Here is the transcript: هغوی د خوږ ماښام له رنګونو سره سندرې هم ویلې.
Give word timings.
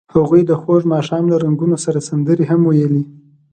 هغوی 0.15 0.41
د 0.49 0.51
خوږ 0.61 0.81
ماښام 0.93 1.23
له 1.31 1.37
رنګونو 1.43 1.77
سره 1.85 2.05
سندرې 2.09 2.45
هم 2.51 2.61
ویلې. 2.65 3.03